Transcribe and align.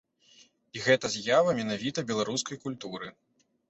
І 0.77 0.83
гэта 0.85 1.13
з'ява 1.17 1.55
менавіта 1.61 2.07
беларускай 2.11 2.57
культуры! 2.69 3.17